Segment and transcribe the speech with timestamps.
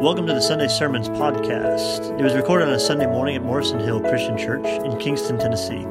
[0.00, 2.18] Welcome to the Sunday Sermons podcast.
[2.18, 5.84] It was recorded on a Sunday morning at Morrison Hill Christian Church in Kingston, Tennessee.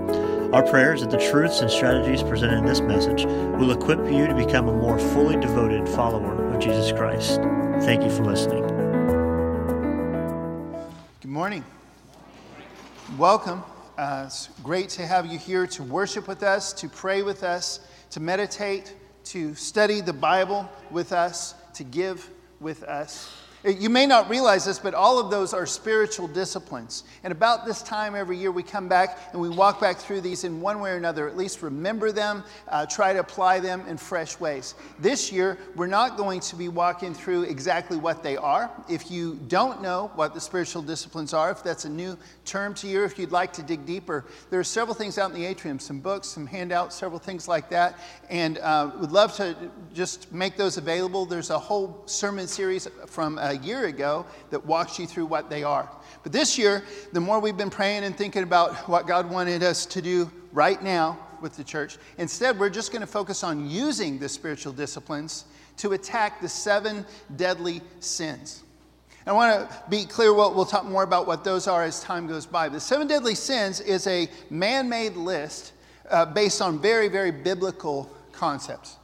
[0.52, 4.26] Our prayer is that the truths and strategies presented in this message will equip you
[4.26, 7.36] to become a more fully devoted follower of Jesus Christ.
[7.86, 8.64] Thank you for listening.
[11.22, 11.64] Good morning.
[13.16, 13.62] Welcome.
[13.96, 17.82] Uh, it's great to have you here to worship with us, to pray with us,
[18.10, 18.96] to meditate,
[19.26, 22.28] to study the Bible with us, to give
[22.60, 23.39] with us.
[23.66, 27.04] You may not realize this, but all of those are spiritual disciplines.
[27.26, 30.46] And about this time every year, we come back and we walk back through these
[30.46, 33.98] in one way or another, at least remember them, uh, try to apply them in
[33.98, 34.76] fresh ways.
[34.98, 38.72] This year, we're not going to be walking through exactly what they are.
[38.88, 42.88] If you don't know what the spiritual disciplines are, if that's a new term to
[42.88, 45.80] you, if you'd like to dig deeper, there are several things out in the atrium
[45.80, 48.00] some books, some handouts, several things like that.
[48.30, 49.54] And uh, would love to
[49.94, 51.26] just make those available.
[51.26, 55.64] There's a whole sermon series from a year ago that walks you through what they
[55.64, 55.90] are.
[56.24, 59.86] But this year, the more we've been praying and thinking about what God wanted us
[59.88, 64.20] to do right now with the church, instead, we're just going to focus on using
[64.20, 65.46] the spiritual disciplines
[65.78, 68.64] to attack the seven deadly sins.
[69.26, 72.26] I want to be clear, we'll, we'll talk more about what those are as time
[72.26, 72.68] goes by.
[72.68, 75.74] The seven deadly sins is a man made list
[76.10, 78.98] uh, based on very, very biblical concepts.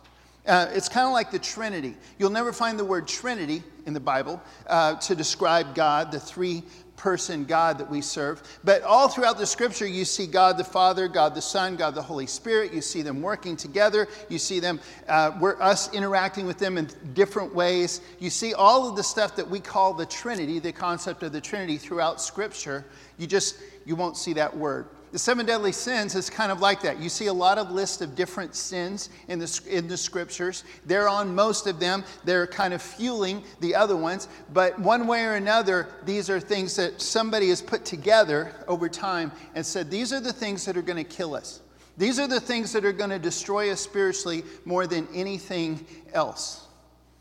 [0.47, 1.95] Uh, it's kind of like the Trinity.
[2.19, 6.63] You'll never find the word Trinity in the Bible uh, to describe God, the three
[6.97, 8.41] person God that we serve.
[8.63, 12.01] But all throughout the scripture, you see God the Father, God the Son, God the
[12.01, 12.73] Holy Spirit.
[12.73, 14.07] You see them working together.
[14.29, 18.01] You see them, uh, we're us interacting with them in different ways.
[18.19, 21.41] You see all of the stuff that we call the Trinity, the concept of the
[21.41, 22.85] Trinity throughout scripture.
[23.17, 24.87] You just, you won't see that word.
[25.15, 26.99] The seven deadly sins is kind of like that.
[26.99, 30.65] You see a lot of lists of different sins in the, in the scriptures.
[30.85, 34.27] They're on most of them, they're kind of fueling the other ones.
[34.51, 39.31] But one way or another, these are things that somebody has put together over time
[39.55, 41.61] and said, these are the things that are going to kill us.
[41.97, 46.67] These are the things that are going to destroy us spiritually more than anything else.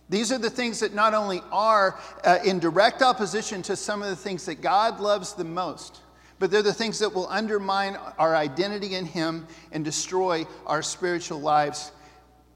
[0.08, 4.08] These are the things that not only are uh, in direct opposition to some of
[4.08, 6.00] the things that God loves the most,
[6.44, 11.40] but they're the things that will undermine our identity in Him and destroy our spiritual
[11.40, 11.90] lives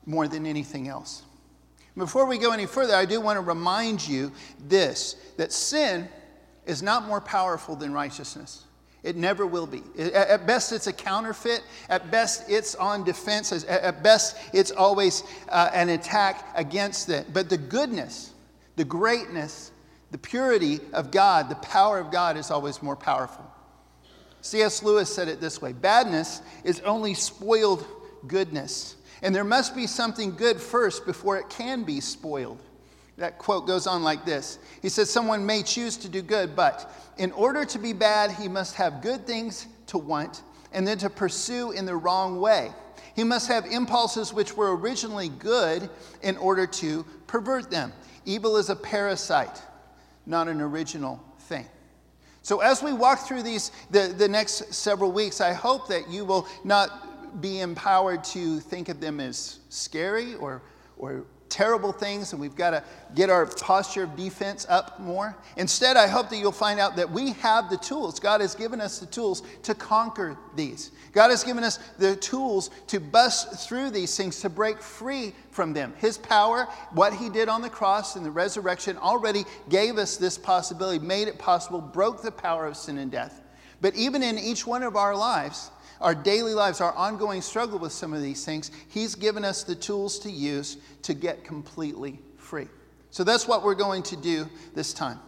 [0.05, 1.23] more than anything else.
[1.97, 4.31] Before we go any further, I do want to remind you
[4.69, 6.07] this that sin
[6.67, 8.67] is not more powerful than righteousness.
[9.03, 9.83] It never will be.
[9.99, 11.63] At best, it's a counterfeit.
[11.89, 13.65] At best, it's on defense.
[13.65, 17.33] At best, it's always uh, an attack against it.
[17.33, 18.35] But the goodness,
[18.77, 19.73] the greatness,
[20.11, 23.48] the purity of God, the power of God is always more powerful.
[24.41, 24.83] C.S.
[24.83, 27.87] Lewis said it this way Badness is only spoiled
[28.27, 28.97] goodness.
[29.23, 32.63] And there must be something good first before it can be spoiled.
[33.17, 36.91] That quote goes on like this He says, Someone may choose to do good, but
[37.19, 41.11] in order to be bad, he must have good things to want and then to
[41.11, 42.71] pursue in the wrong way.
[43.17, 45.91] He must have impulses which were originally good
[46.23, 47.93] in order to pervert them.
[48.25, 49.61] Evil is a parasite,
[50.25, 51.67] not an original thing.
[52.43, 56.25] So, as we walk through these, the, the next several weeks, I hope that you
[56.25, 60.63] will not be empowered to think of them as scary or,
[60.97, 62.83] or terrible things and we've got to
[63.15, 65.37] get our posture of defense up more.
[65.57, 68.21] Instead, I hope that you'll find out that we have the tools.
[68.21, 70.91] God has given us the tools to conquer these.
[71.13, 75.73] God has given us the tools to bust through these things, to break free from
[75.73, 75.95] them.
[75.99, 80.39] His power, what He did on the cross and the resurrection, already gave us this
[80.39, 83.41] possibility, made it possible, broke the power of sin and death.
[83.81, 85.71] But even in each one of our lives,
[86.01, 89.75] our daily lives, our ongoing struggle with some of these things, He's given us the
[89.75, 92.69] tools to use to get completely free.
[93.11, 95.19] So that's what we're going to do this time.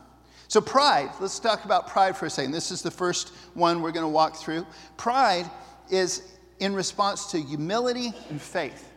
[0.48, 2.50] So, pride, let's talk about pride for a second.
[2.50, 4.66] This is the first one we're going to walk through.
[4.97, 5.48] Pride
[5.91, 8.91] is in response to humility and faith.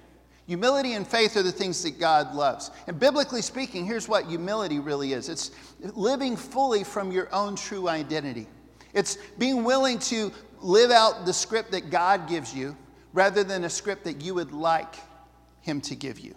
[0.47, 2.71] Humility and faith are the things that God loves.
[2.87, 7.87] And biblically speaking, here's what humility really is it's living fully from your own true
[7.87, 8.47] identity.
[8.93, 10.31] It's being willing to
[10.63, 12.75] live out the script that God gives you
[13.11, 14.95] rather than a script that you would like
[15.61, 16.35] Him to give you.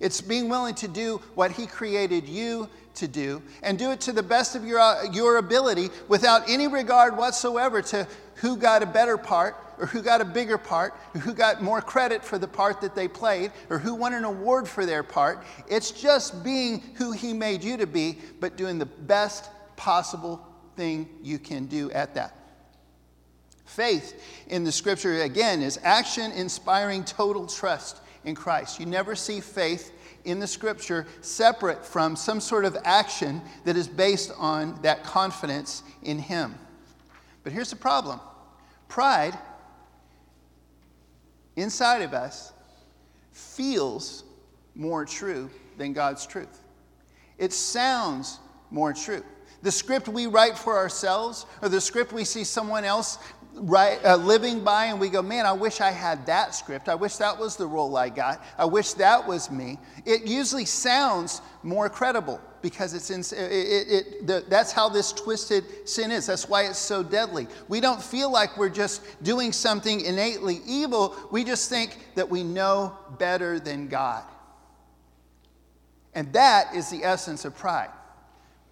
[0.00, 4.12] It's being willing to do what He created you to do and do it to
[4.12, 8.06] the best of your, uh, your ability without any regard whatsoever to
[8.36, 11.80] who got a better part or who got a bigger part or who got more
[11.80, 15.44] credit for the part that they played or who won an award for their part.
[15.68, 20.46] It's just being who He made you to be, but doing the best possible
[20.76, 22.39] thing you can do at that.
[23.74, 28.80] Faith in the scripture, again, is action inspiring total trust in Christ.
[28.80, 29.92] You never see faith
[30.24, 35.84] in the scripture separate from some sort of action that is based on that confidence
[36.02, 36.56] in Him.
[37.44, 38.20] But here's the problem
[38.88, 39.38] pride
[41.54, 42.52] inside of us
[43.30, 44.24] feels
[44.74, 46.64] more true than God's truth.
[47.38, 48.40] It sounds
[48.72, 49.22] more true.
[49.62, 53.18] The script we write for ourselves, or the script we see someone else
[53.60, 56.88] write, uh, living by, and we go, man, I wish I had that script.
[56.88, 58.42] I wish that was the role I got.
[58.56, 59.78] I wish that was me.
[60.06, 65.12] It usually sounds more credible because it's in, it, it, it the, that's how this
[65.12, 66.26] twisted sin is.
[66.26, 67.46] That's why it's so deadly.
[67.68, 71.14] We don't feel like we're just doing something innately evil.
[71.30, 74.24] We just think that we know better than God.
[76.14, 77.90] And that is the essence of pride.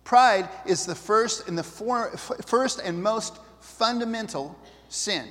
[0.04, 4.58] Pride is the first and the for, first and most fundamental
[4.88, 5.26] sin.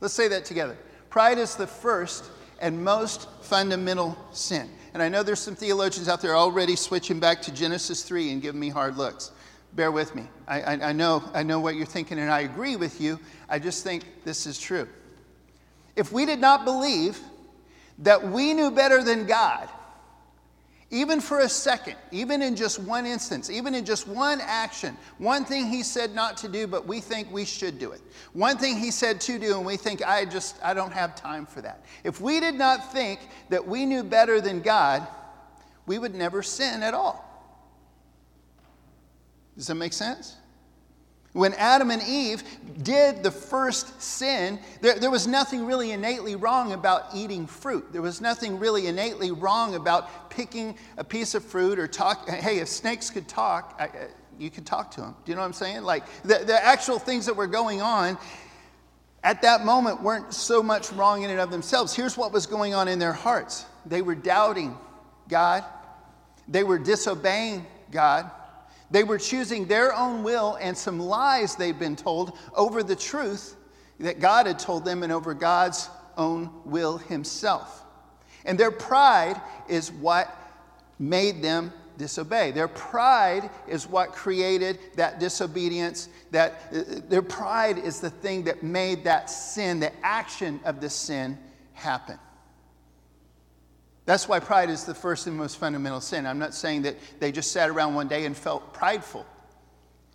[0.00, 0.76] Let's say that together.
[1.10, 4.68] Pride is the first and most fundamental sin.
[4.94, 8.42] And I know there's some theologians out there already switching back to Genesis 3 and
[8.42, 9.32] giving me hard looks.
[9.74, 10.24] Bear with me.
[10.46, 13.18] I, I, I, know, I know what you're thinking, and I agree with you.
[13.48, 14.88] I just think this is true.
[15.94, 17.20] If we did not believe
[17.98, 19.68] that we knew better than God,
[20.90, 25.44] even for a second, even in just one instance, even in just one action, one
[25.44, 28.00] thing he said not to do, but we think we should do it.
[28.32, 31.44] One thing he said to do, and we think, I just, I don't have time
[31.44, 31.84] for that.
[32.04, 33.20] If we did not think
[33.50, 35.06] that we knew better than God,
[35.86, 37.24] we would never sin at all.
[39.56, 40.36] Does that make sense?
[41.34, 42.42] When Adam and Eve
[42.82, 47.92] did the first sin, there, there, was nothing really innately wrong about eating fruit.
[47.92, 52.28] There was nothing really innately wrong about picking a piece of fruit or talk.
[52.28, 53.90] Hey, if snakes could talk, I,
[54.38, 55.14] you could talk to them.
[55.24, 55.82] Do you know what I'm saying?
[55.82, 58.16] Like the, the actual things that were going on
[59.22, 61.94] at that moment weren't so much wrong in and of themselves.
[61.94, 64.76] Here's what was going on in their hearts they were doubting
[65.28, 65.64] God,
[66.46, 68.30] they were disobeying God.
[68.90, 73.56] They were choosing their own will and some lies they'd been told over the truth
[74.00, 77.84] that God had told them and over God's own will Himself.
[78.44, 80.34] And their pride is what
[80.98, 82.52] made them disobey.
[82.52, 86.08] Their pride is what created that disobedience.
[86.30, 90.88] That uh, their pride is the thing that made that sin, the action of the
[90.88, 91.36] sin,
[91.72, 92.18] happen.
[94.08, 96.24] That's why pride is the first and most fundamental sin.
[96.24, 99.26] I'm not saying that they just sat around one day and felt prideful.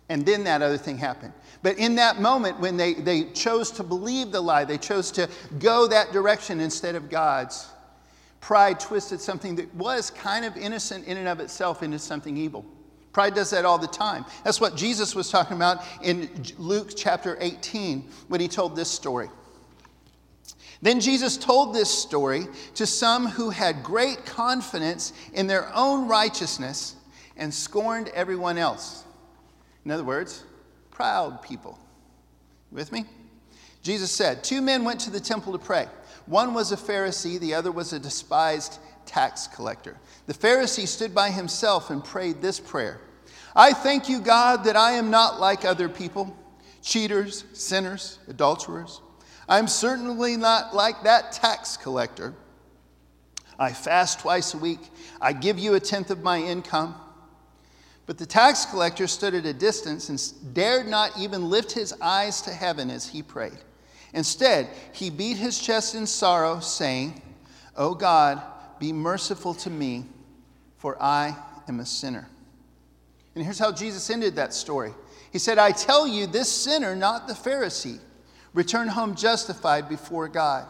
[0.08, 1.32] And then that other thing happened.
[1.62, 5.30] But in that moment, when they, they chose to believe the lie, they chose to
[5.60, 7.68] go that direction instead of God's,
[8.40, 12.66] pride twisted something that was kind of innocent in and of itself into something evil.
[13.12, 14.24] Pride does that all the time.
[14.42, 19.28] That's what Jesus was talking about in Luke chapter 18 when he told this story.
[20.84, 26.94] Then Jesus told this story to some who had great confidence in their own righteousness
[27.38, 29.02] and scorned everyone else.
[29.86, 30.44] In other words,
[30.90, 31.78] proud people.
[32.70, 33.06] With me?
[33.82, 35.86] Jesus said, Two men went to the temple to pray.
[36.26, 39.96] One was a Pharisee, the other was a despised tax collector.
[40.26, 43.00] The Pharisee stood by himself and prayed this prayer
[43.56, 46.36] I thank you, God, that I am not like other people,
[46.82, 49.00] cheaters, sinners, adulterers
[49.48, 52.34] I'm certainly not like that tax collector.
[53.58, 54.80] I fast twice a week.
[55.20, 56.94] I give you a tenth of my income.
[58.06, 62.42] But the tax collector stood at a distance and dared not even lift his eyes
[62.42, 63.58] to heaven as he prayed.
[64.12, 67.20] Instead, he beat his chest in sorrow, saying,
[67.76, 68.42] O oh God,
[68.78, 70.04] be merciful to me,
[70.76, 72.28] for I am a sinner.
[73.34, 74.92] And here's how Jesus ended that story
[75.32, 77.98] He said, I tell you, this sinner, not the Pharisee,
[78.54, 80.66] Return home justified before God.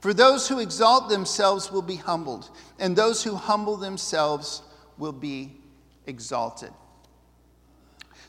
[0.00, 4.62] For those who exalt themselves will be humbled, and those who humble themselves
[4.96, 5.52] will be
[6.06, 6.70] exalted.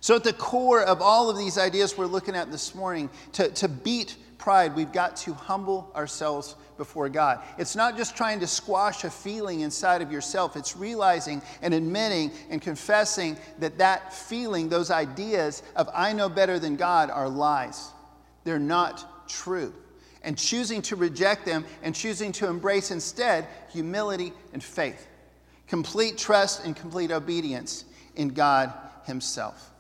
[0.01, 3.49] So, at the core of all of these ideas we're looking at this morning, to,
[3.49, 7.41] to beat pride, we've got to humble ourselves before God.
[7.59, 12.31] It's not just trying to squash a feeling inside of yourself, it's realizing and admitting
[12.49, 17.91] and confessing that that feeling, those ideas of I know better than God, are lies.
[18.43, 19.73] They're not true.
[20.23, 25.07] And choosing to reject them and choosing to embrace instead humility and faith,
[25.67, 28.71] complete trust and complete obedience in God
[29.05, 29.71] Himself.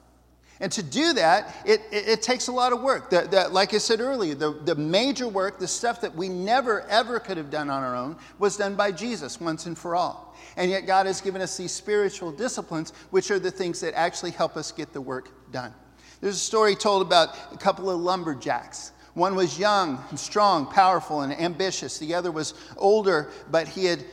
[0.61, 3.09] And to do that, it, it, it takes a lot of work.
[3.09, 6.81] The, the, like I said earlier, the, the major work, the stuff that we never,
[6.81, 10.35] ever could have done on our own, was done by Jesus once and for all.
[10.55, 14.31] And yet, God has given us these spiritual disciplines, which are the things that actually
[14.31, 15.73] help us get the work done.
[16.21, 18.91] There's a story told about a couple of lumberjacks.
[19.15, 21.97] One was young and strong, powerful, and ambitious.
[21.97, 24.05] The other was older, but he had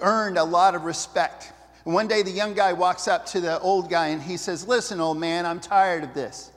[0.00, 1.52] earned a lot of respect.
[1.84, 4.68] And one day the young guy walks up to the old guy and he says,
[4.68, 6.52] Listen, old man, I'm tired of this.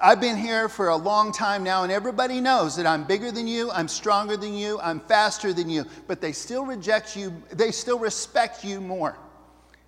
[0.00, 3.46] I've been here for a long time now, and everybody knows that I'm bigger than
[3.46, 7.70] you, I'm stronger than you, I'm faster than you, but they still reject you, they
[7.70, 9.16] still respect you more.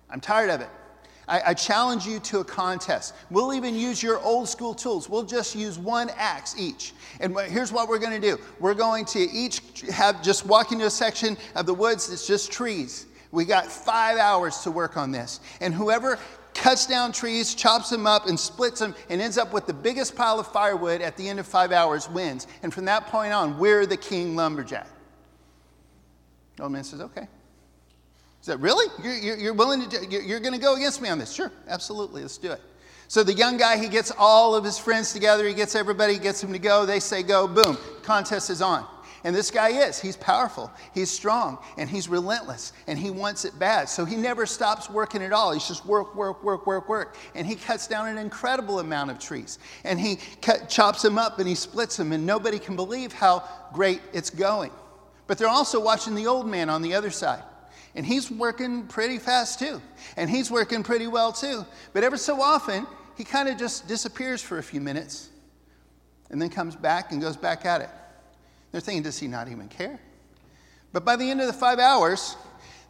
[0.09, 0.69] I'm tired of it.
[1.27, 3.15] I, I, challenge you to a contest.
[3.29, 5.09] We'll even use your old school tools.
[5.09, 6.93] We'll just use one axe each.
[7.19, 10.85] And here's what we're going to do we're going to each have just walk into
[10.85, 13.07] a section of the woods that's just trees.
[13.31, 15.39] We got five hours to work on this.
[15.59, 16.19] And whoever
[16.53, 20.15] cuts down trees, chops them up, and splits them, and ends up with the biggest
[20.15, 22.47] pile of firewood at the end of five hours wins.
[22.63, 24.87] And from that point on, we're the king lumberjack.
[26.55, 27.27] The old man says, Okay.
[28.45, 28.87] That really?
[29.03, 31.33] You're, you're willing to, you're going to go against me on this?
[31.33, 32.61] Sure, absolutely, let's do it.
[33.07, 36.19] So the young guy, he gets all of his friends together, he gets everybody, he
[36.19, 38.85] gets them to go, they say go, boom, contest is on.
[39.23, 39.99] And this guy is.
[39.99, 43.89] He's powerful, he's strong, and he's relentless, and he wants it bad.
[43.89, 45.51] So he never stops working at all.
[45.51, 47.17] He's just work, work, work, work, work.
[47.33, 49.57] And he cuts down an incredible amount of trees.
[49.83, 53.43] And he cut, chops them up and he splits them, and nobody can believe how
[53.73, 54.71] great it's going.
[55.25, 57.41] But they're also watching the old man on the other side.
[57.95, 59.81] And he's working pretty fast too.
[60.17, 61.65] And he's working pretty well too.
[61.93, 62.85] But ever so often,
[63.17, 65.29] he kind of just disappears for a few minutes
[66.29, 67.89] and then comes back and goes back at it.
[68.71, 69.99] They're thinking, does he not even care?
[70.91, 72.35] But by the end of the five hours,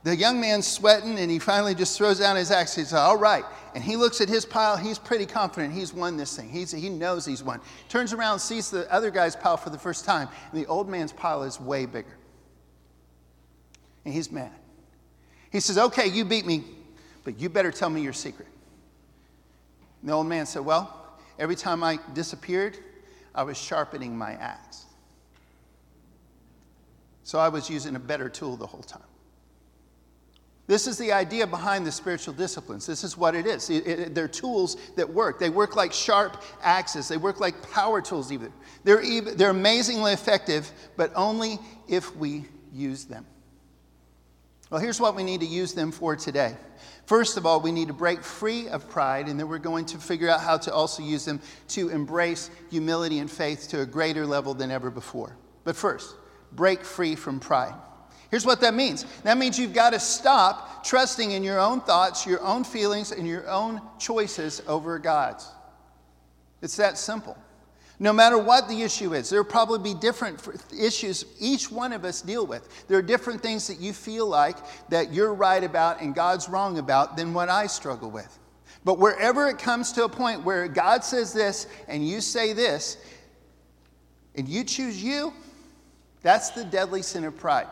[0.04, 2.76] the young man's sweating and he finally just throws down his axe.
[2.76, 3.44] He says, All right.
[3.74, 4.78] And he looks at his pile.
[4.78, 6.50] He's pretty confident he's won this thing.
[6.50, 7.60] He's, he knows he's won.
[7.90, 11.12] Turns around, sees the other guy's pile for the first time, and the old man's
[11.12, 12.16] pile is way bigger.
[14.06, 14.52] And he's mad.
[15.56, 16.66] He says, Okay, you beat me,
[17.24, 18.50] but you better tell me your secret.
[20.02, 22.78] And the old man said, Well, every time I disappeared,
[23.34, 24.84] I was sharpening my axe.
[27.24, 29.08] So I was using a better tool the whole time.
[30.68, 32.86] This is the idea behind the spiritual disciplines.
[32.86, 33.70] This is what it is.
[33.70, 35.40] It, it, they're tools that work.
[35.40, 37.08] They work like sharp axes.
[37.08, 38.52] They work like power tools, even.
[38.84, 42.44] They're, even, they're amazingly effective, but only if we
[42.74, 43.26] use them.
[44.75, 46.53] Well, here's what we need to use them for today.
[47.05, 49.98] First of all, we need to break free of pride, and then we're going to
[49.98, 51.39] figure out how to also use them
[51.70, 55.38] to embrace humility and faith to a greater level than ever before.
[55.63, 56.17] But first,
[56.51, 57.74] break free from pride.
[58.32, 62.25] Here's what that means that means you've got to stop trusting in your own thoughts,
[62.25, 65.50] your own feelings, and your own choices over God's.
[66.62, 67.38] It's that simple.
[67.98, 70.46] No matter what the issue is, there will probably be different
[70.78, 72.88] issues each one of us deal with.
[72.88, 74.58] There are different things that you feel like
[74.90, 78.38] that you're right about and God's wrong about than what I struggle with.
[78.84, 82.98] But wherever it comes to a point where God says this and you say this,
[84.36, 85.34] and you choose you,
[86.22, 87.68] that's the deadly sin of pride.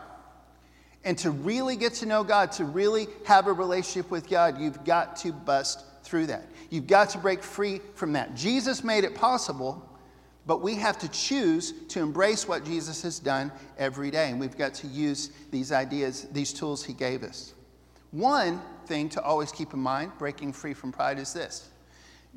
[1.04, 4.84] And to really get to know God, to really have a relationship with God, you've
[4.84, 6.48] got to bust through that.
[6.70, 8.34] You've got to break free from that.
[8.34, 9.86] Jesus made it possible,
[10.46, 14.30] but we have to choose to embrace what Jesus has done every day.
[14.30, 17.54] And we've got to use these ideas, these tools he gave us.
[18.10, 21.68] One thing to always keep in mind, breaking free from pride, is this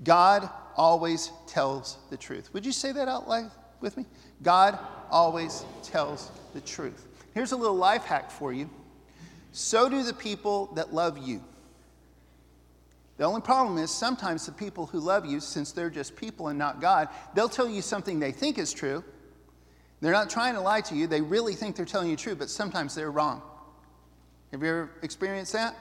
[0.04, 2.54] God always tells the truth.
[2.54, 4.06] Would you say that out loud with me?
[4.42, 4.80] God
[5.12, 7.08] always tells the truth.
[7.34, 8.70] Here's a little life hack for you
[9.52, 11.44] so do the people that love you.
[13.18, 16.58] The only problem is sometimes the people who love you, since they're just people and
[16.58, 19.04] not God, they'll tell you something they think is true.
[20.02, 22.50] They're not trying to lie to you, they really think they're telling you true, but
[22.50, 23.42] sometimes they're wrong.
[24.52, 25.76] Have you ever experienced that?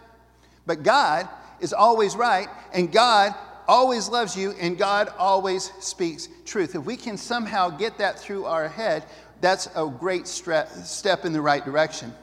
[0.65, 1.29] But God
[1.61, 3.35] is always right, and God
[3.69, 6.75] always loves you and God always speaks truth.
[6.75, 9.05] If we can somehow get that through our head,
[9.41, 12.15] that's a great step in the right direction.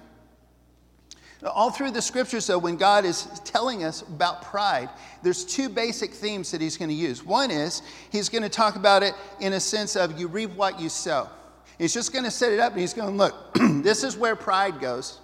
[1.46, 4.90] All through the scriptures, though, when God is telling us about pride,
[5.22, 7.24] there's two basic themes that he's going to use.
[7.24, 7.82] One is
[8.12, 11.30] he's going to talk about it in a sense of you reap what you sow.
[11.78, 14.80] He's just going to set it up and he's going, look, this is where pride
[14.80, 15.20] goes.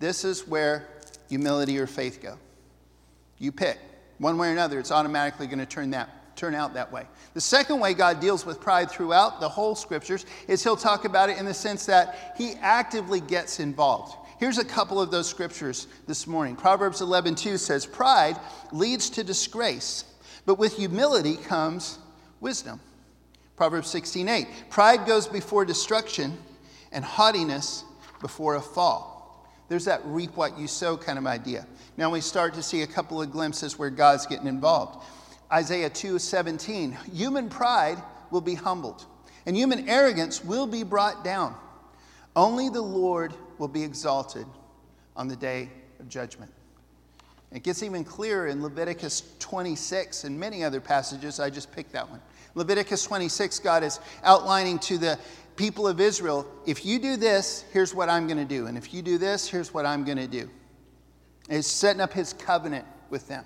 [0.00, 0.88] This is where
[1.28, 2.36] humility or faith go.
[3.38, 3.78] You pick.
[4.18, 7.06] One way or another, it's automatically going to turn that turn out that way.
[7.34, 11.30] The second way God deals with pride throughout the whole scriptures is he'll talk about
[11.30, 14.16] it in the sense that he actively gets involved.
[14.44, 16.54] Here's a couple of those scriptures this morning.
[16.54, 18.38] Proverbs 11:2 says, "Pride
[18.72, 20.04] leads to disgrace,
[20.44, 21.96] but with humility comes
[22.42, 22.78] wisdom."
[23.56, 26.36] Proverbs 16:8, "Pride goes before destruction,
[26.92, 27.84] and haughtiness
[28.20, 31.66] before a fall." There's that reap what you sow kind of idea.
[31.96, 35.02] Now we start to see a couple of glimpses where God's getting involved.
[35.50, 39.06] Isaiah 2 17, human pride will be humbled,
[39.46, 41.56] and human arrogance will be brought down.
[42.36, 44.46] Only the Lord will be exalted
[45.16, 45.70] on the day
[46.00, 46.50] of judgment.
[47.52, 51.38] It gets even clearer in Leviticus 26 and many other passages.
[51.38, 52.20] I just picked that one.
[52.56, 55.18] Leviticus 26, God is outlining to the
[55.56, 58.66] people of Israel if you do this, here's what I'm going to do.
[58.66, 60.50] And if you do this, here's what I'm going to do.
[61.48, 63.44] He's setting up his covenant with them.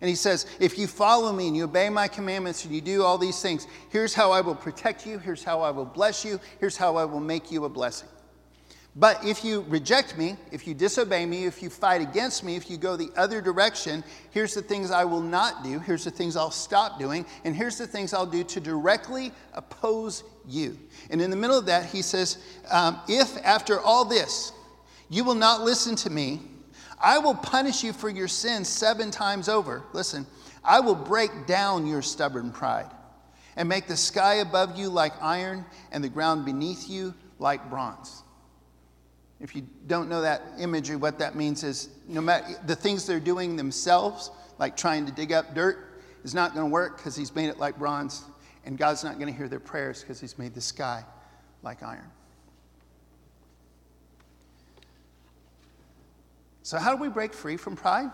[0.00, 3.02] And he says, If you follow me and you obey my commandments and you do
[3.02, 6.40] all these things, here's how I will protect you, here's how I will bless you,
[6.58, 8.08] here's how I will make you a blessing.
[8.94, 12.68] But if you reject me, if you disobey me, if you fight against me, if
[12.68, 16.36] you go the other direction, here's the things I will not do, here's the things
[16.36, 20.78] I'll stop doing, and here's the things I'll do to directly oppose you.
[21.08, 22.36] And in the middle of that, he says,
[22.70, 24.52] um, If after all this
[25.08, 26.42] you will not listen to me,
[27.02, 29.84] I will punish you for your sins seven times over.
[29.94, 30.26] Listen,
[30.62, 32.90] I will break down your stubborn pride
[33.56, 38.22] and make the sky above you like iron and the ground beneath you like bronze.
[39.42, 43.18] If you don't know that imagery, what that means is no matter the things they're
[43.18, 47.34] doing themselves, like trying to dig up dirt, is not going to work because he's
[47.34, 48.22] made it like bronze,
[48.64, 51.04] and God's not going to hear their prayers because he's made the sky
[51.64, 52.08] like iron.
[56.62, 58.12] So, how do we break free from pride?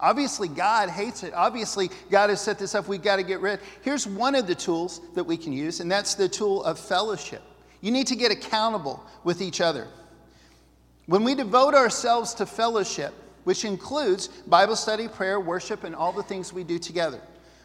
[0.00, 1.32] Obviously, God hates it.
[1.32, 2.88] Obviously, God has set this up.
[2.88, 3.60] We've got to get rid.
[3.82, 7.42] Here's one of the tools that we can use, and that's the tool of fellowship.
[7.80, 9.86] You need to get accountable with each other.
[11.06, 13.12] When we devote ourselves to fellowship,
[13.44, 17.20] which includes Bible study, prayer, worship, and all the things we do together,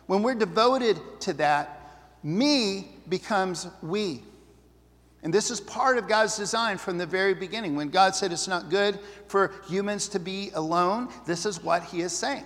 [0.08, 1.80] when we're devoted to that,
[2.24, 4.24] me becomes we.
[5.24, 7.76] And this is part of God's design from the very beginning.
[7.76, 12.02] When God said it's not good for humans to be alone, this is what He
[12.02, 12.46] is saying.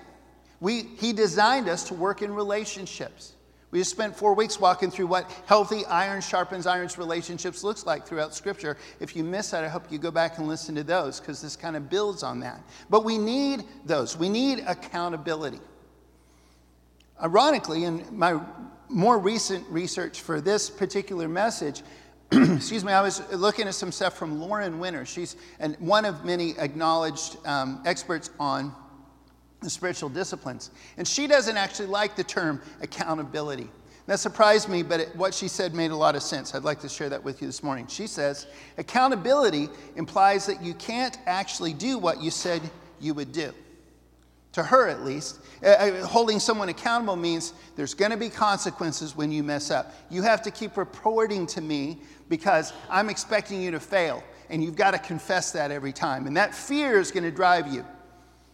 [0.60, 3.34] We, he designed us to work in relationships.
[3.74, 8.06] We just spent four weeks walking through what healthy iron sharpens irons relationships looks like
[8.06, 8.77] throughout Scripture.
[9.00, 11.56] If you missed that, I hope you go back and listen to those because this
[11.56, 12.62] kind of builds on that.
[12.92, 14.15] But we need those.
[14.15, 15.60] We need accountability.
[17.20, 18.39] Ironically, in my
[18.89, 21.82] more recent research for this particular message,
[22.32, 25.04] excuse me, I was looking at some stuff from Lauren Winner.
[25.04, 28.76] She's an, one of many acknowledged um, experts on
[29.63, 30.71] the spiritual disciplines.
[30.97, 33.69] And she doesn't actually like the term accountability.
[34.06, 36.54] That surprised me, but it, what she said made a lot of sense.
[36.54, 37.88] I'd like to share that with you this morning.
[37.88, 38.47] She says,
[38.78, 42.62] accountability implies that you can't actually do what you said
[42.99, 43.54] you would do.
[44.54, 49.15] To her, at least, uh, uh holding someone accountable means there's going to be consequences
[49.15, 49.93] when you mess up.
[50.10, 51.99] You have to keep reporting to me
[52.30, 56.28] because I'm expecting you to fail, and you've got to confess that every time.
[56.28, 57.86] And that fear is going to drive you.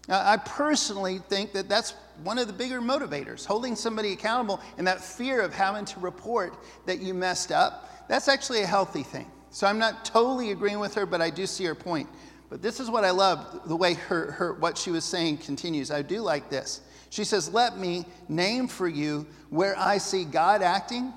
[0.09, 1.91] Now, I personally think that that's
[2.23, 6.57] one of the bigger motivators, holding somebody accountable and that fear of having to report
[6.87, 8.07] that you messed up.
[8.09, 9.29] That's actually a healthy thing.
[9.51, 12.09] So I'm not totally agreeing with her, but I do see her point.
[12.49, 15.91] But this is what I love the way her, her, what she was saying continues.
[15.91, 16.81] I do like this.
[17.11, 21.13] She says, Let me name for you where I see God acting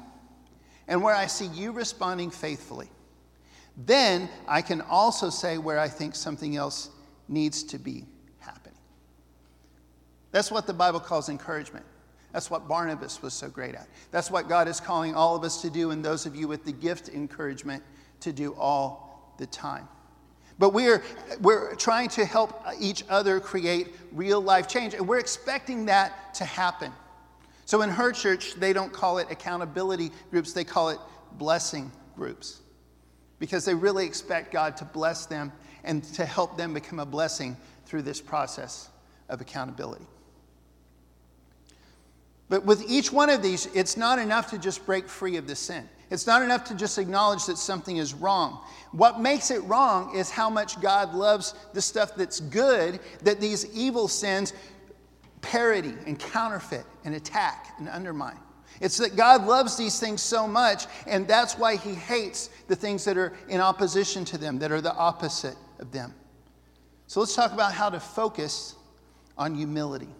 [0.86, 2.90] and where I see you responding faithfully.
[3.74, 6.90] Then I can also say where I think something else
[7.26, 8.04] needs to be
[10.32, 11.84] that's what the Bible calls encouragement.
[12.32, 13.86] That's what Barnabas was so great at.
[14.10, 16.64] That's what God is calling all of us to do, and those of you with
[16.64, 17.82] the gift encouragement
[18.20, 19.86] to do all the time.
[20.58, 21.02] But we're,
[21.40, 26.44] we're trying to help each other create real life change, and we're expecting that to
[26.44, 26.92] happen.
[27.66, 30.98] So in her church, they don't call it accountability groups, they call it
[31.32, 32.60] blessing groups
[33.38, 35.52] because they really expect God to bless them
[35.84, 38.88] and to help them become a blessing through this process
[39.28, 40.06] of accountability.
[42.52, 45.56] But with each one of these, it's not enough to just break free of the
[45.56, 45.88] sin.
[46.10, 48.62] It's not enough to just acknowledge that something is wrong.
[48.90, 53.74] What makes it wrong is how much God loves the stuff that's good that these
[53.74, 54.52] evil sins
[55.40, 58.38] parody and counterfeit and attack and undermine.
[58.82, 63.02] It's that God loves these things so much, and that's why He hates the things
[63.06, 66.12] that are in opposition to them, that are the opposite of them.
[67.06, 68.74] So let's talk about how to focus
[69.38, 70.14] on humility.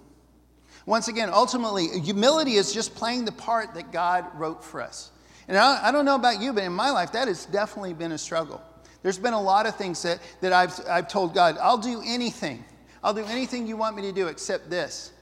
[0.87, 5.11] Once again, ultimately, humility is just playing the part that God wrote for us.
[5.49, 8.13] And I, I don't know about you, but in my life, that has definitely been
[8.13, 8.61] a struggle.
[9.03, 12.65] There's been a lot of things that, that I've, I've told God, I'll do anything.
[13.03, 15.13] I'll do anything you want me to do except this.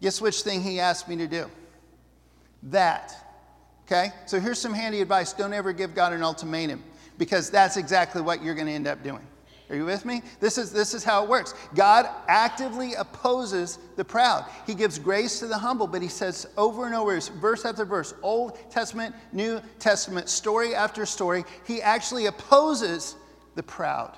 [0.00, 1.50] Guess which thing He asked me to do?
[2.64, 3.14] That.
[3.86, 4.10] Okay?
[4.26, 6.82] So here's some handy advice don't ever give God an ultimatum
[7.18, 9.24] because that's exactly what you're going to end up doing.
[9.70, 10.22] Are you with me?
[10.40, 11.54] This is, this is how it works.
[11.74, 14.44] God actively opposes the proud.
[14.66, 18.14] He gives grace to the humble, but he says over and over, verse after verse,
[18.22, 23.16] Old Testament, New Testament, story after story, he actually opposes
[23.54, 24.16] the proud.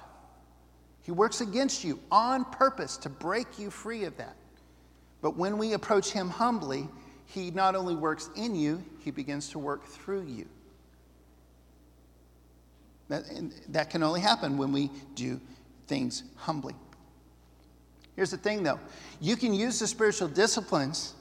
[1.02, 4.35] He works against you on purpose to break you free of that.
[5.22, 6.88] But when we approach Him humbly,
[7.26, 10.46] He not only works in you, He begins to work through you.
[13.09, 13.25] That,
[13.69, 15.40] that can only happen when we do
[15.87, 16.75] things humbly.
[18.16, 18.81] Here's the thing though
[19.21, 21.14] you can use the spiritual disciplines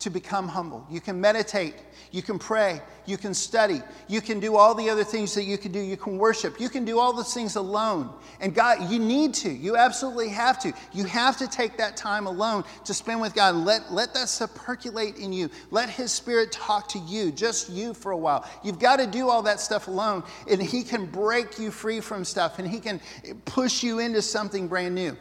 [0.00, 0.86] to become humble.
[0.88, 1.74] You can meditate,
[2.12, 5.58] you can pray, you can study, you can do all the other things that you
[5.58, 5.80] can do.
[5.80, 8.10] You can worship, you can do all those things alone.
[8.40, 10.72] And God, you need to, you absolutely have to.
[10.92, 13.56] You have to take that time alone to spend with God.
[13.56, 15.50] Let, let that stuff percolate in you.
[15.70, 18.48] Let His Spirit talk to you, just you for a while.
[18.62, 22.24] You've got to do all that stuff alone, and He can break you free from
[22.24, 23.00] stuff, and He can
[23.46, 25.16] push you into something brand new.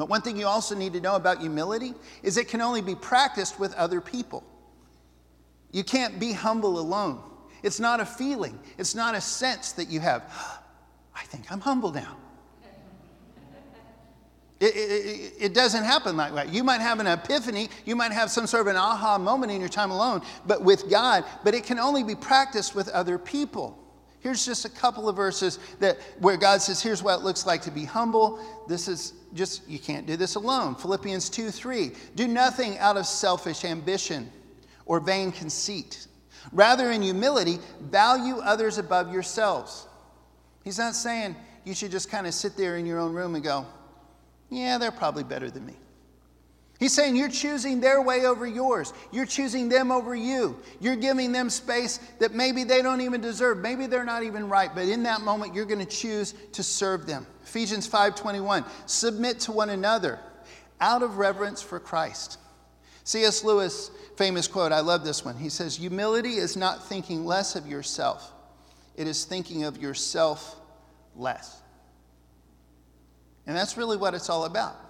[0.00, 2.94] But one thing you also need to know about humility is it can only be
[2.94, 4.42] practiced with other people.
[5.72, 7.22] You can't be humble alone.
[7.62, 10.24] It's not a feeling, it's not a sense that you have.
[10.30, 10.62] Ah,
[11.14, 12.16] I think I'm humble now.
[14.58, 16.50] It, it, it, doesn't happen like that.
[16.50, 19.60] You might have an epiphany, you might have some sort of an aha moment in
[19.60, 23.78] your time alone, but with God, but it can only be practiced with other people.
[24.20, 27.62] Here's just a couple of verses that where God says, here's what it looks like
[27.62, 28.38] to be humble.
[28.68, 30.74] This is just, you can't do this alone.
[30.74, 31.92] Philippians 2 3.
[32.16, 34.30] Do nothing out of selfish ambition
[34.84, 36.06] or vain conceit.
[36.52, 39.86] Rather, in humility, value others above yourselves.
[40.64, 43.44] He's not saying you should just kind of sit there in your own room and
[43.44, 43.66] go,
[44.50, 45.74] yeah, they're probably better than me.
[46.80, 48.94] He's saying you're choosing their way over yours.
[49.12, 50.58] You're choosing them over you.
[50.80, 53.58] You're giving them space that maybe they don't even deserve.
[53.58, 57.06] Maybe they're not even right, but in that moment you're going to choose to serve
[57.06, 57.26] them.
[57.44, 58.64] Ephesians 5:21.
[58.86, 60.18] Submit to one another
[60.80, 62.38] out of reverence for Christ.
[63.04, 63.44] C.S.
[63.44, 65.36] Lewis famous quote, I love this one.
[65.36, 68.32] He says, "Humility is not thinking less of yourself.
[68.96, 70.56] It is thinking of yourself
[71.14, 71.60] less."
[73.46, 74.89] And that's really what it's all about.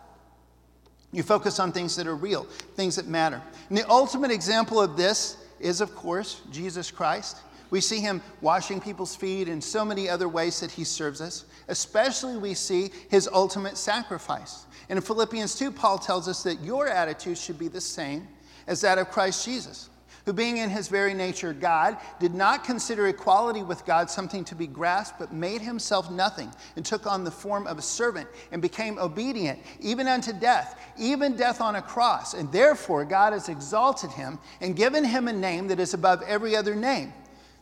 [1.12, 2.44] You focus on things that are real,
[2.74, 3.42] things that matter.
[3.68, 7.38] And the ultimate example of this is, of course, Jesus Christ.
[7.70, 11.44] We see him washing people's feet and so many other ways that he serves us.
[11.68, 14.66] Especially, we see his ultimate sacrifice.
[14.88, 18.26] In Philippians 2, Paul tells us that your attitude should be the same
[18.66, 19.88] as that of Christ Jesus
[20.30, 24.54] who being in his very nature God, did not consider equality with God something to
[24.54, 28.62] be grasped, but made himself nothing, and took on the form of a servant, and
[28.62, 32.34] became obedient, even unto death, even death on a cross.
[32.34, 36.54] And therefore God has exalted him and given him a name that is above every
[36.54, 37.12] other name.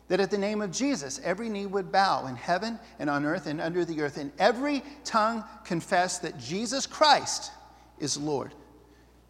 [0.09, 3.47] That at the name of Jesus, every knee would bow in heaven and on earth
[3.47, 7.51] and under the earth, and every tongue confess that Jesus Christ
[7.99, 8.53] is Lord,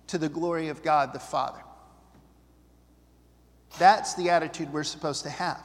[0.09, 1.61] to the glory of God the Father.
[3.79, 5.63] That's the attitude we're supposed to have.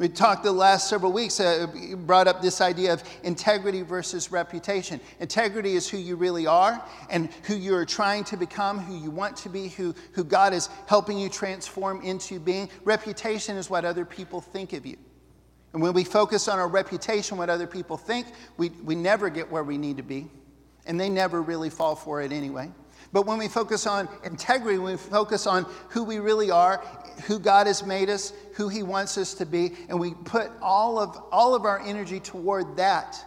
[0.00, 1.66] We talked the last several weeks, uh,
[2.06, 4.98] brought up this idea of integrity versus reputation.
[5.20, 9.36] Integrity is who you really are and who you're trying to become, who you want
[9.36, 12.70] to be, who, who God is helping you transform into being.
[12.84, 14.96] Reputation is what other people think of you.
[15.74, 18.26] And when we focus on our reputation, what other people think,
[18.56, 20.30] we, we never get where we need to be.
[20.86, 22.70] And they never really fall for it anyway.
[23.12, 26.78] But when we focus on integrity, when we focus on who we really are,
[27.26, 30.98] who God has made us, who He wants us to be, and we put all
[30.98, 33.24] of, all of our energy toward that,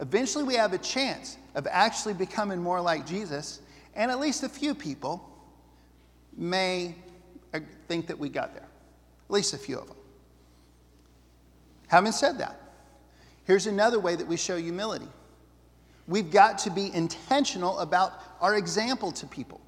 [0.00, 3.60] eventually we have a chance of actually becoming more like Jesus.
[3.94, 5.28] And at least a few people
[6.36, 6.94] may
[7.54, 8.68] uh, think that we got there.
[9.28, 9.96] At least a few of them.
[11.88, 12.60] Having said that,
[13.44, 15.08] here's another way that we show humility.
[16.12, 19.62] We've got to be intentional about our example to people.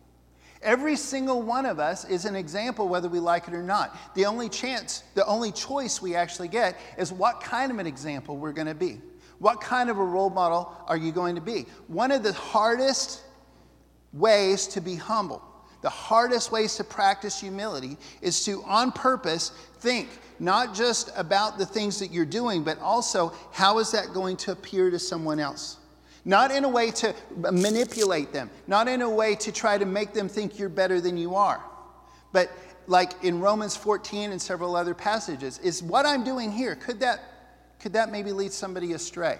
[0.60, 3.96] Every single one of us is an example, whether we like it or not.
[4.14, 8.36] The only chance, the only choice we actually get is what kind of an example
[8.36, 9.00] we're going to be.
[9.38, 11.64] What kind of a role model are you going to be?
[11.86, 13.22] One of the hardest
[14.12, 15.42] ways to be humble,
[15.80, 21.64] the hardest ways to practice humility is to, on purpose, think not just about the
[21.64, 25.78] things that you're doing, but also how is that going to appear to someone else?
[26.24, 30.14] Not in a way to manipulate them, not in a way to try to make
[30.14, 31.62] them think you're better than you are.
[32.32, 32.50] But
[32.86, 37.20] like in Romans 14 and several other passages, is what I'm doing here, could that,
[37.78, 39.38] could that maybe lead somebody astray?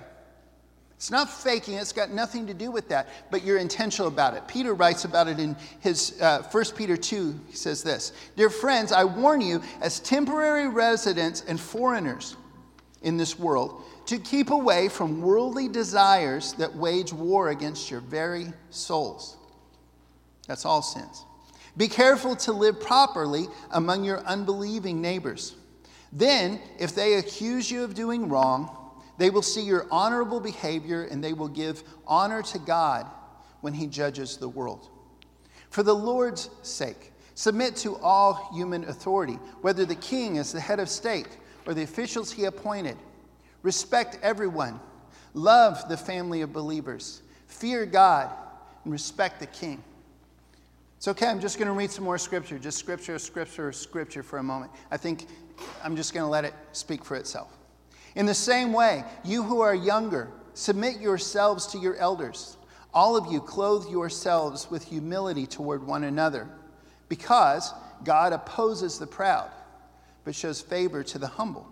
[0.97, 4.47] It's not faking, it's got nothing to do with that, but you're intentional about it.
[4.47, 7.41] Peter writes about it in his uh, 1 Peter 2.
[7.49, 12.37] He says this Dear friends, I warn you, as temporary residents and foreigners
[13.05, 18.53] in this world, to keep away from worldly desires that wage war against your very
[18.71, 19.37] souls.
[20.49, 21.25] That's all sins.
[21.77, 25.55] Be careful to live properly among your unbelieving neighbors.
[26.13, 28.85] Then, if they accuse you of doing wrong,
[29.19, 33.07] They will see your honorable behavior and they will give honor to God
[33.61, 34.89] when he judges the world.
[35.71, 40.81] For the Lord's sake, submit to all human authority, whether the king is the head
[40.81, 41.29] of state
[41.67, 42.97] or the officials he appointed.
[43.63, 44.81] Respect everyone.
[45.33, 47.23] Love the family of believers.
[47.49, 48.31] Fear God
[48.85, 49.83] and respect the king.
[50.97, 54.39] It's okay, I'm just going to read some more scripture, just scripture, scripture, scripture for
[54.39, 54.73] a moment.
[54.91, 55.27] I think
[55.83, 57.57] I'm just going to let it speak for itself.
[58.15, 62.57] In the same way, you who are younger, submit yourselves to your elders.
[62.95, 66.49] All of you clothe yourselves with humility toward one another,
[67.09, 67.75] because
[68.05, 69.51] God opposes the proud,
[70.25, 71.69] but shows favor to the humble.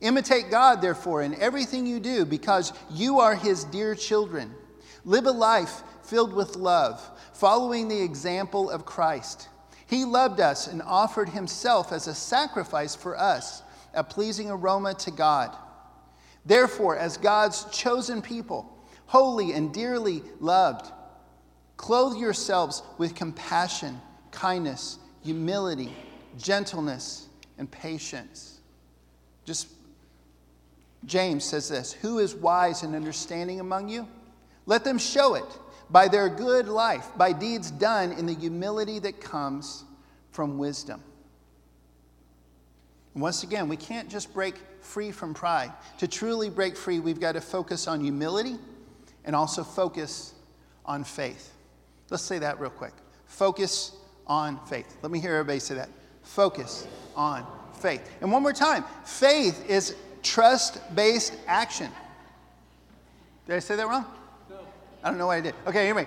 [0.00, 4.54] Imitate God, therefore, in everything you do, because you are his dear children.
[5.04, 9.48] Live a life filled with love, following the example of Christ.
[9.86, 13.62] He loved us and offered himself as a sacrifice for us
[13.94, 15.56] a pleasing aroma to God.
[16.44, 18.74] Therefore, as God's chosen people,
[19.06, 20.92] holy and dearly loved,
[21.76, 25.94] clothe yourselves with compassion, kindness, humility,
[26.38, 27.27] gentleness,
[27.58, 28.60] and patience.
[29.44, 29.68] Just
[31.04, 34.08] James says this Who is wise and understanding among you?
[34.66, 35.58] Let them show it
[35.90, 39.84] by their good life, by deeds done in the humility that comes
[40.30, 41.02] from wisdom.
[43.14, 45.72] Once again, we can't just break free from pride.
[45.98, 48.56] To truly break free, we've got to focus on humility
[49.24, 50.34] and also focus
[50.84, 51.54] on faith.
[52.10, 52.92] Let's say that real quick.
[53.26, 53.92] Focus
[54.26, 54.96] on faith.
[55.02, 55.88] Let me hear everybody say that.
[56.28, 56.86] Focus
[57.16, 57.46] on
[57.80, 58.08] faith.
[58.20, 61.90] And one more time faith is trust based action.
[63.46, 64.04] Did I say that wrong?
[64.50, 64.58] No.
[65.02, 65.54] I don't know what I did.
[65.66, 66.06] Okay, anyway,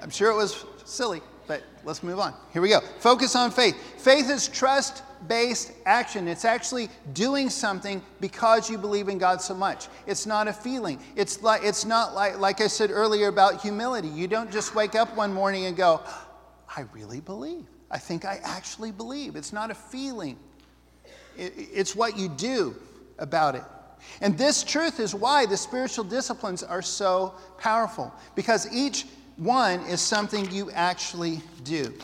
[0.00, 2.32] I'm sure it was silly, but let's move on.
[2.54, 2.80] Here we go.
[2.98, 3.76] Focus on faith.
[4.02, 6.28] Faith is trust based action.
[6.28, 9.88] It's actually doing something because you believe in God so much.
[10.06, 10.98] It's not a feeling.
[11.14, 14.08] It's, like, it's not like, like I said earlier about humility.
[14.08, 16.00] You don't just wake up one morning and go,
[16.74, 17.66] I really believe.
[17.90, 19.36] I think I actually believe.
[19.36, 20.38] It's not a feeling,
[21.36, 22.76] it's what you do
[23.18, 23.64] about it.
[24.20, 30.00] And this truth is why the spiritual disciplines are so powerful, because each one is
[30.00, 31.94] something you actually do.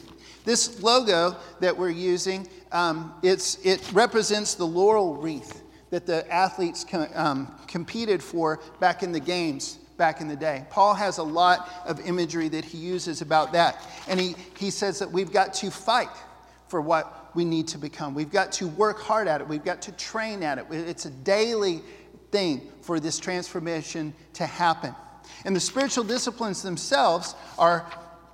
[0.45, 7.55] This logo that we're using, um, it represents the laurel wreath that the athletes um,
[7.67, 10.67] competed for back in the games back in the day.
[10.71, 13.81] Paul has a lot of imagery that he uses about that.
[14.09, 16.09] And he, he says that we've got to fight
[16.69, 18.15] for what we need to become.
[18.15, 19.49] We've got to work hard at it.
[19.49, 20.67] We've got to train at it.
[20.71, 21.83] It's a daily
[22.31, 24.95] thing for this transformation to happen.
[25.45, 27.87] And the spiritual disciplines themselves are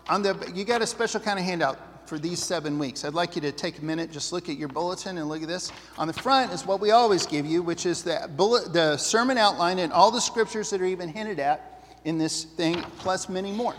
[0.08, 1.78] on the, you got a special kind of handout
[2.10, 3.04] for these seven weeks.
[3.04, 5.46] I'd like you to take a minute, just look at your bulletin and look at
[5.46, 5.70] this.
[5.96, 9.38] On the front is what we always give you, which is the, bullet, the sermon
[9.38, 13.52] outline and all the scriptures that are even hinted at in this thing, plus many
[13.52, 13.76] more.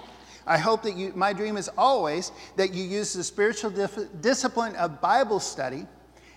[0.48, 4.78] I hope that you, my dream is always that you use the spiritual dif- discipline
[4.78, 5.86] of Bible study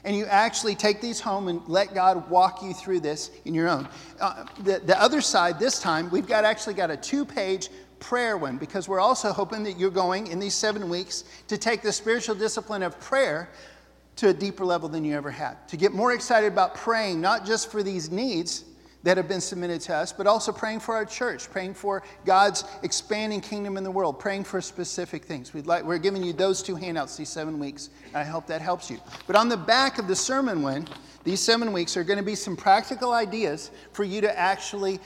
[0.04, 3.68] and you actually take these home and let God walk you through this in your
[3.68, 3.88] own.
[4.20, 7.68] Uh, the, the other side, this time, we've got actually got a two page
[8.04, 11.80] prayer one because we're also hoping that you're going in these seven weeks to take
[11.80, 13.48] the spiritual discipline of prayer
[14.16, 15.66] to a deeper level than you ever had.
[15.68, 18.64] To get more excited about praying, not just for these needs
[19.04, 22.64] that have been submitted to us, but also praying for our church, praying for God's
[22.82, 25.54] expanding kingdom in the world, praying for specific things.
[25.54, 27.90] We'd like, we're giving you those two handouts these seven weeks.
[28.14, 28.98] I hope that helps you.
[29.26, 30.86] But on the back of the sermon one,
[31.24, 35.00] these seven weeks are going to be some practical ideas for you to actually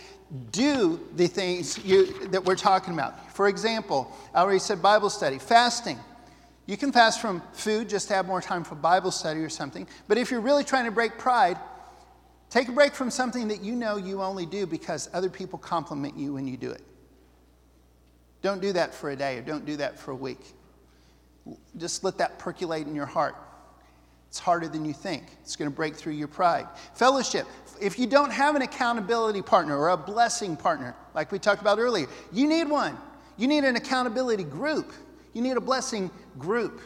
[0.50, 3.32] do the things you, that we're talking about.
[3.32, 5.98] For example, I already said Bible study, fasting.
[6.66, 9.86] You can fast from food, just have more time for Bible study or something.
[10.06, 11.56] But if you're really trying to break pride,
[12.50, 16.16] take a break from something that you know you only do because other people compliment
[16.16, 16.82] you when you do it.
[18.42, 20.40] Don't do that for a day or don't do that for a week.
[21.78, 23.34] Just let that percolate in your heart.
[24.28, 25.24] It's harder than you think.
[25.42, 26.66] It's going to break through your pride.
[26.94, 27.46] Fellowship.
[27.80, 31.78] If you don't have an accountability partner or a blessing partner, like we talked about
[31.78, 32.96] earlier, you need one.
[33.36, 34.92] You need an accountability group.
[35.32, 36.80] You need a blessing group.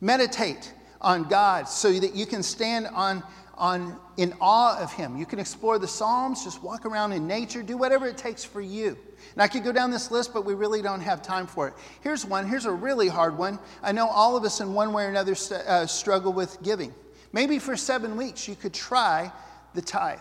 [0.00, 3.22] Meditate on God so that you can stand on,
[3.56, 5.16] on in awe of Him.
[5.16, 8.60] You can explore the Psalms, just walk around in nature, do whatever it takes for
[8.60, 8.98] you.
[9.32, 11.74] And I could go down this list, but we really don't have time for it.
[12.02, 12.46] Here's one.
[12.46, 13.58] Here's a really hard one.
[13.82, 15.34] I know all of us, in one way or another,
[15.66, 16.92] uh, struggle with giving.
[17.32, 19.32] Maybe for seven weeks, you could try
[19.74, 20.20] the tithe.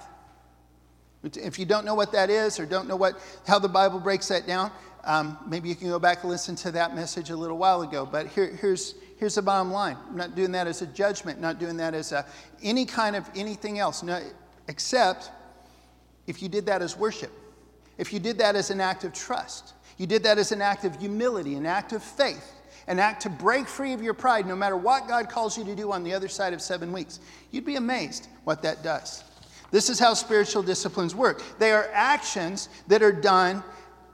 [1.23, 4.27] If you don't know what that is or don't know what, how the Bible breaks
[4.27, 4.71] that down,
[5.05, 8.05] um, maybe you can go back and listen to that message a little while ago.
[8.05, 9.95] But here, here's, here's the bottom line.
[10.09, 12.25] I'm not doing that as a judgment, not doing that as a,
[12.61, 14.21] any kind of anything else, no,
[14.67, 15.31] except
[16.27, 17.31] if you did that as worship,
[17.97, 20.83] if you did that as an act of trust, you did that as an act
[20.83, 22.51] of humility, an act of faith,
[22.87, 25.73] an act to break free of your pride, no matter what God calls you to
[25.73, 29.23] do on the other side of seven weeks, you'd be amazed what that does.
[29.71, 31.41] This is how spiritual disciplines work.
[31.59, 33.63] They are actions that are done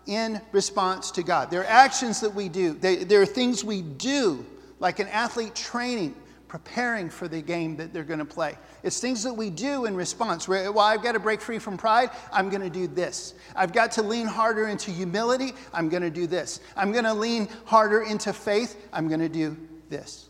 [0.05, 1.49] in response to God.
[1.49, 4.45] They're actions that we do, they, there are things we do,
[4.79, 6.15] like an athlete training
[6.47, 8.57] preparing for the game that they're going to play.
[8.81, 10.47] It's things that we do in response.
[10.47, 12.09] Where, Well, I've got to break free from pride.
[12.33, 13.35] I'm going to do this.
[13.55, 15.53] I've got to lean harder into humility.
[15.73, 16.59] I'm going to do this.
[16.75, 18.87] I'm going to lean harder into faith.
[18.91, 19.55] I'm going to do
[19.89, 20.27] this.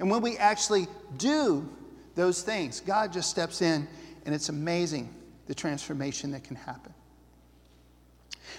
[0.00, 1.68] And when we actually do
[2.16, 3.86] those things, God just steps in,
[4.26, 5.14] and it's amazing
[5.46, 6.92] the transformation that can happen.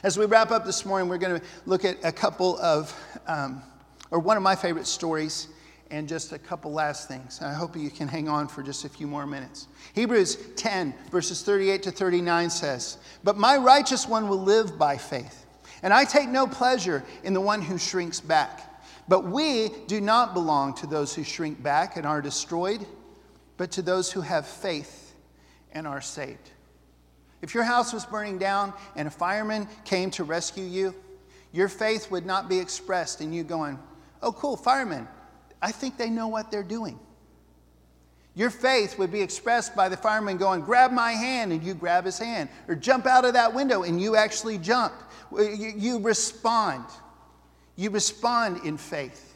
[0.04, 3.62] As we wrap up this morning, we're going to look at a couple of, um,
[4.12, 5.48] or one of my favorite stories
[5.92, 7.40] and just a couple last things.
[7.42, 9.68] I hope you can hang on for just a few more minutes.
[9.94, 15.46] Hebrews 10, verses 38 to 39 says, But my righteous one will live by faith,
[15.84, 18.72] and I take no pleasure in the one who shrinks back.
[19.08, 22.86] But we do not belong to those who shrink back and are destroyed,
[23.58, 25.14] but to those who have faith
[25.72, 26.50] and are saved.
[27.42, 30.96] If your house was burning down and a fireman came to rescue you,
[31.52, 33.78] your faith would not be expressed in you going,
[34.26, 35.08] Oh, cool, firemen.
[35.62, 37.00] I think they know what they're doing.
[38.34, 42.06] Your faith would be expressed by the fireman going, Grab my hand, and you grab
[42.06, 42.50] his hand.
[42.68, 44.94] Or jump out of that window, and you actually jump.
[45.32, 46.86] Uh, you, you respond.
[47.76, 49.36] You respond in faith.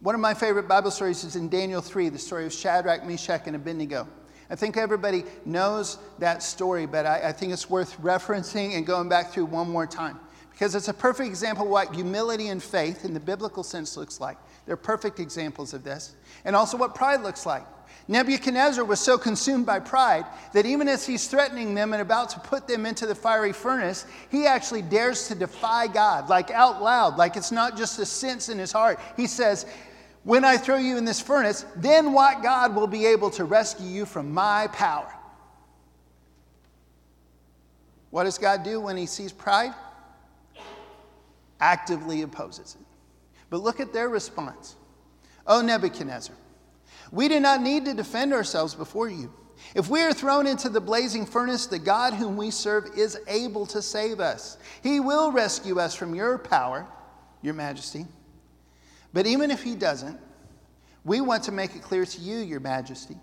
[0.00, 3.42] One of my favorite Bible stories is in Daniel 3, the story of Shadrach, Meshach,
[3.46, 4.06] and Abednego.
[4.50, 9.08] I think everybody knows that story, but I, I think it's worth referencing and going
[9.08, 10.20] back through one more time
[10.58, 14.20] because it's a perfect example of what humility and faith in the biblical sense looks
[14.20, 14.36] like.
[14.66, 16.16] They're perfect examples of this.
[16.44, 17.64] And also what pride looks like.
[18.08, 22.40] Nebuchadnezzar was so consumed by pride that even as he's threatening them and about to
[22.40, 27.16] put them into the fiery furnace, he actually dares to defy God, like out loud,
[27.16, 28.98] like it's not just a sense in his heart.
[29.16, 29.64] He says,
[30.24, 33.86] When I throw you in this furnace, then what God will be able to rescue
[33.86, 35.14] you from my power?
[38.10, 39.72] What does God do when he sees pride?
[41.60, 42.86] Actively opposes it.
[43.50, 44.76] But look at their response.
[45.46, 46.36] O Nebuchadnezzar,
[47.10, 49.32] we do not need to defend ourselves before you.
[49.74, 53.66] If we are thrown into the blazing furnace, the God whom we serve is able
[53.66, 54.58] to save us.
[54.82, 56.86] He will rescue us from your power,
[57.42, 58.06] your majesty.
[59.12, 60.18] But even if he doesn't,
[61.04, 63.16] we want to make it clear to you, your majesty,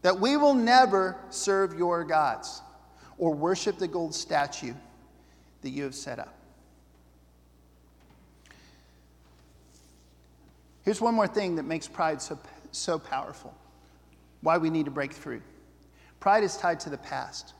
[0.00, 2.62] that we will never serve your gods
[3.18, 4.74] or worship the gold statue
[5.60, 6.34] that you have set up.
[10.82, 12.38] Here's one more thing that makes pride so,
[12.72, 13.54] so powerful
[14.40, 15.40] why we need to break through.
[16.20, 17.54] Pride is tied to the past.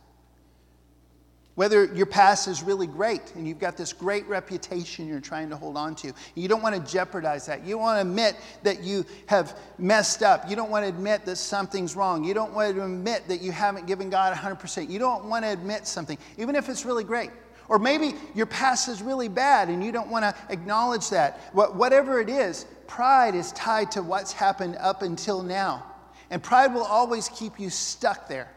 [1.55, 5.57] Whether your past is really great and you've got this great reputation you're trying to
[5.57, 7.63] hold on to, you don't want to jeopardize that.
[7.63, 10.49] You don't want to admit that you have messed up.
[10.49, 12.25] You don't want to admit that something's wrong.
[12.25, 14.89] You don't want to admit that you haven't given God 100%.
[14.89, 17.31] You don't want to admit something, even if it's really great.
[17.73, 21.41] Or maybe your past is really bad and you don't want to acknowledge that.
[21.55, 25.83] Whatever it is, pride is tied to what's happened up until now.
[26.29, 28.53] And pride will always keep you stuck there.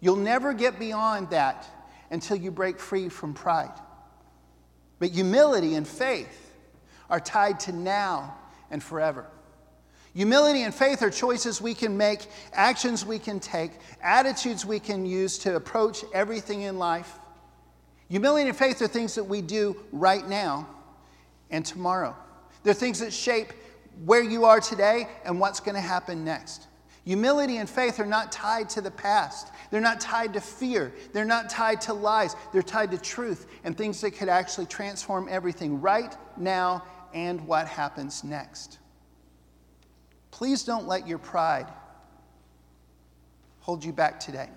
[0.00, 1.68] You'll never get beyond that
[2.10, 3.78] until you break free from pride.
[4.98, 6.52] But humility and faith
[7.08, 8.34] are tied to now
[8.72, 9.24] and forever.
[10.14, 13.70] Humility and faith are choices we can make, actions we can take,
[14.02, 17.20] attitudes we can use to approach everything in life.
[18.12, 20.68] Humility and faith are things that we do right now
[21.48, 22.14] and tomorrow.
[22.62, 23.54] They're things that shape
[24.04, 26.66] where you are today and what's going to happen next.
[27.06, 29.48] Humility and faith are not tied to the past.
[29.70, 30.92] They're not tied to fear.
[31.14, 32.36] They're not tied to lies.
[32.52, 37.66] They're tied to truth and things that could actually transform everything right now and what
[37.66, 38.78] happens next.
[40.32, 41.68] Please don't let your pride
[43.60, 44.50] hold you back today.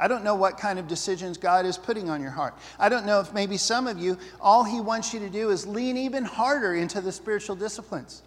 [0.00, 2.54] I don't know what kind of decisions God is putting on your heart.
[2.78, 5.66] I don't know if maybe some of you, all He wants you to do is
[5.66, 8.22] lean even harder into the spiritual disciplines.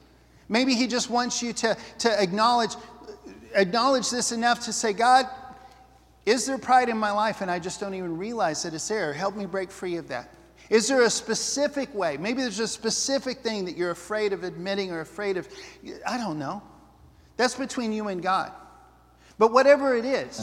[0.50, 2.76] Maybe He just wants you to, to acknowledge,
[3.56, 5.28] acknowledge this enough to say, God,
[6.26, 9.14] is there pride in my life and I just don't even realize that it's there?
[9.14, 10.30] Help me break free of that.
[10.70, 12.18] Is there a specific way?
[12.18, 15.48] Maybe there's a specific thing that you're afraid of admitting or afraid of.
[16.08, 16.62] I don't know.
[17.38, 18.52] That's between you and God.
[19.42, 20.40] But whatever it is,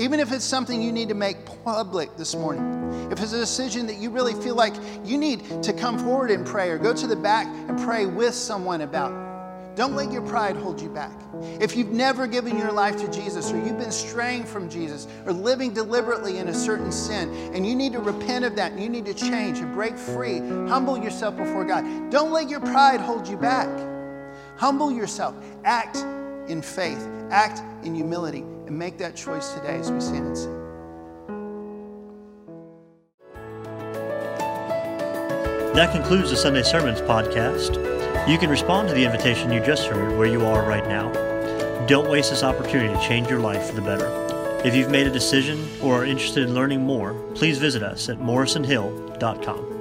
[0.00, 3.88] even if it's something you need to make public this morning, if it's a decision
[3.88, 4.72] that you really feel like
[5.04, 8.32] you need to come forward and pray or go to the back and pray with
[8.32, 9.10] someone about,
[9.74, 11.10] Don't let your pride hold you back.
[11.60, 15.32] If you've never given your life to Jesus, or you've been straying from Jesus, or
[15.32, 18.88] living deliberately in a certain sin, and you need to repent of that, and you
[18.88, 22.12] need to change and break free, humble yourself before God.
[22.12, 23.68] Don't let your pride hold you back.
[24.56, 25.34] Humble yourself.
[25.64, 26.04] Act
[26.50, 30.56] in faith, act in humility, and make that choice today as we stand and sing.
[35.74, 37.76] That concludes the Sunday Sermons podcast.
[38.28, 41.10] You can respond to the invitation you just heard where you are right now.
[41.86, 44.08] Don't waste this opportunity to change your life for the better.
[44.64, 48.18] If you've made a decision or are interested in learning more, please visit us at
[48.18, 49.79] morrisonhill.com.